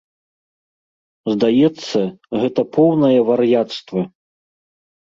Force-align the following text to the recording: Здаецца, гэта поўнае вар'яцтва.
Здаецца, 1.33 1.99
гэта 2.43 2.61
поўнае 2.79 3.17
вар'яцтва. 3.31 4.01